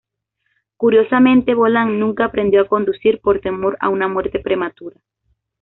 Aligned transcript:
Curiosamente, 0.77 1.53
Bolan 1.53 1.99
nunca 1.99 2.25
aprendió 2.25 2.61
a 2.61 2.67
conducir 2.67 3.21
por 3.21 3.39
temor 3.39 3.77
a 3.79 3.89
una 3.89 4.07
muerte 4.07 4.39
prematura. 4.39 4.99